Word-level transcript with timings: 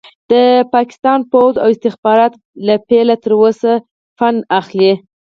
د 0.31 0.33
پاکستان 0.73 1.19
پوځ 1.31 1.53
او 1.63 1.67
استخبارات 1.73 2.33
له 2.65 2.75
پيله 2.87 3.15
تر 3.23 3.31
اوسه 3.39 3.71
فنډ 4.17 4.39
اخلي. 4.59 4.93